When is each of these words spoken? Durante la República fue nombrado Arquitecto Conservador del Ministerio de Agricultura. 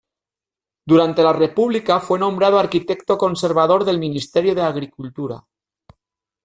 Durante 0.83 1.21
la 1.21 1.31
República 1.31 1.99
fue 1.99 2.17
nombrado 2.17 2.57
Arquitecto 2.57 3.19
Conservador 3.19 3.85
del 3.85 3.99
Ministerio 3.99 4.55
de 4.55 4.63
Agricultura. 4.63 5.45